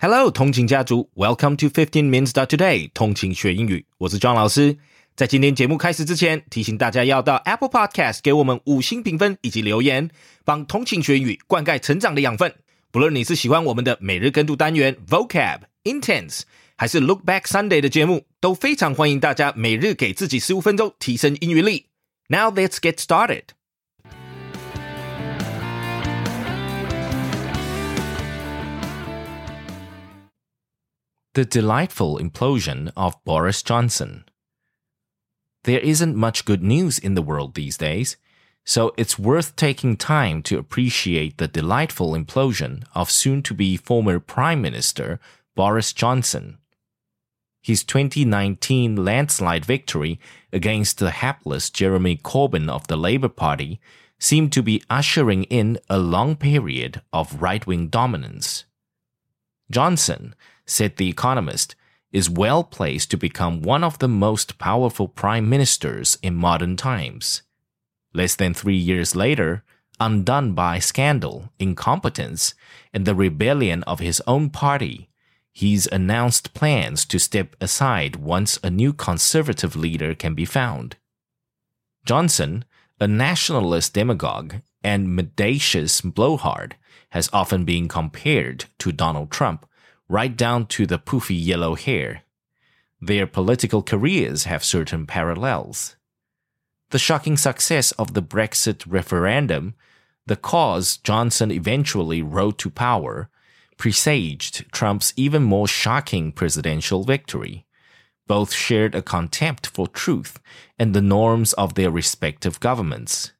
[0.00, 4.76] Hello，通勤家族，Welcome to Fifteen Minutes Today，通勤学英语，我是庄老师。
[5.16, 10.10] 在今天节目开始之前，提醒大家要到 Apple Podcast 给我们五星评分以及留言，
[10.44, 12.54] 帮通勤学英语灌溉成长的养分。
[12.90, 16.42] 不论你是喜欢我们的每日跟读单元 Vocab Intense，
[16.76, 21.86] 还是 Look Back Sunday 的节目，都非常欢迎大家每日给自己十五分钟提升英语力。
[22.28, 23.44] Now let's get started.
[31.33, 34.25] The delightful implosion of Boris Johnson.
[35.63, 38.17] There isn't much good news in the world these days,
[38.65, 44.19] so it's worth taking time to appreciate the delightful implosion of soon to be former
[44.19, 45.21] Prime Minister
[45.55, 46.57] Boris Johnson.
[47.61, 50.19] His 2019 landslide victory
[50.51, 53.79] against the hapless Jeremy Corbyn of the Labour Party
[54.19, 58.65] seemed to be ushering in a long period of right wing dominance.
[59.71, 60.35] Johnson,
[60.71, 61.75] said The Economist,
[62.11, 67.41] is well placed to become one of the most powerful prime ministers in modern times.
[68.13, 69.63] Less than three years later,
[69.99, 72.53] undone by scandal, incompetence,
[72.93, 75.09] and the rebellion of his own party,
[75.53, 80.97] he's announced plans to step aside once a new conservative leader can be found.
[82.05, 82.65] Johnson,
[82.99, 86.75] a nationalist demagogue and mendacious blowhard,
[87.11, 89.65] has often been compared to Donald Trump,
[90.11, 92.23] right down to the poofy yellow hair.
[92.99, 95.95] Their political careers have certain parallels.
[96.89, 99.73] The shocking success of the Brexit referendum,
[100.25, 103.29] the cause Johnson eventually rode to power,
[103.77, 107.65] presaged Trump's even more shocking presidential victory.
[108.27, 110.39] Both shared a contempt for truth
[110.77, 113.31] and the norms of their respective governments.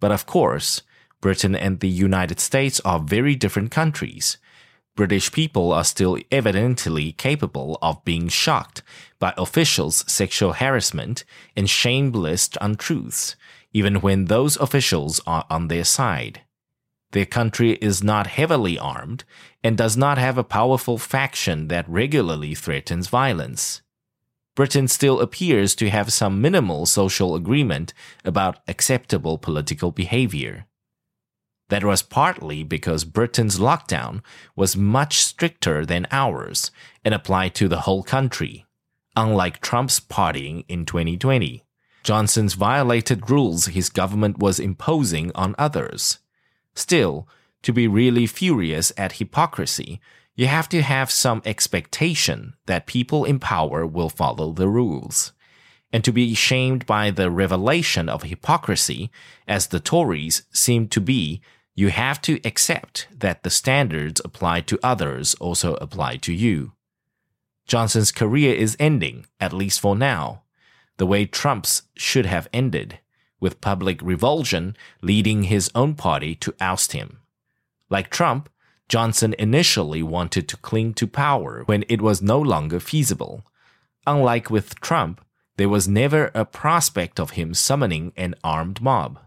[0.00, 0.82] But of course,
[1.22, 4.36] Britain and the United States are very different countries.
[4.94, 8.82] British people are still evidently capable of being shocked
[9.18, 11.24] by officials' sexual harassment
[11.56, 13.34] and shameless untruths,
[13.72, 16.42] even when those officials are on their side.
[17.12, 19.24] Their country is not heavily armed
[19.64, 23.80] and does not have a powerful faction that regularly threatens violence.
[24.54, 30.66] Britain still appears to have some minimal social agreement about acceptable political behavior.
[31.72, 34.20] That was partly because Britain's lockdown
[34.54, 36.70] was much stricter than ours
[37.02, 38.66] and applied to the whole country,
[39.16, 41.64] unlike Trump's partying in 2020.
[42.02, 46.18] Johnson's violated rules his government was imposing on others.
[46.74, 47.26] Still,
[47.62, 49.98] to be really furious at hypocrisy,
[50.34, 55.32] you have to have some expectation that people in power will follow the rules.
[55.90, 59.10] And to be shamed by the revelation of hypocrisy,
[59.48, 61.40] as the Tories seem to be,
[61.74, 66.72] you have to accept that the standards applied to others also apply to you.
[67.66, 70.42] Johnson's career is ending, at least for now,
[70.98, 72.98] the way Trump's should have ended,
[73.40, 77.18] with public revulsion leading his own party to oust him.
[77.88, 78.48] Like Trump,
[78.88, 83.44] Johnson initially wanted to cling to power when it was no longer feasible.
[84.06, 85.24] Unlike with Trump,
[85.56, 89.18] there was never a prospect of him summoning an armed mob.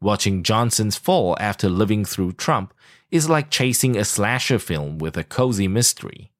[0.00, 2.72] Watching Johnson's fall after living through Trump
[3.10, 6.30] is like chasing a slasher film with a cozy mystery.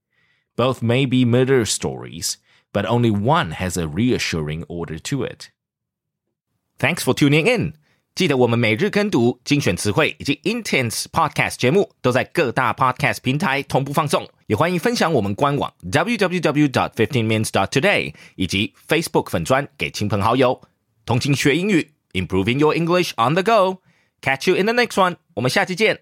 [0.56, 2.36] Both may be murder stories,
[2.72, 5.50] but only one has a reassuring order to it.
[6.78, 7.74] Thanks for tuning in.
[8.14, 20.62] 记得我们每日跟读、精选词汇以及 Intense Podcast 节目都在各大 Podcast 平台同步放送，也欢迎分享我们官网 www.fifteenminutes.today 以及 Facebook 粉专给亲朋好友。
[21.04, 21.90] 同情学英语。
[22.12, 23.80] improving your English on the go.
[24.20, 25.16] Catch you in the next one.
[25.34, 26.00] 我们下期见。